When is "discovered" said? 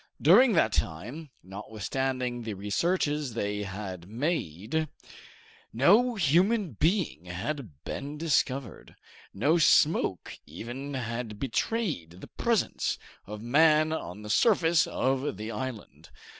8.17-8.95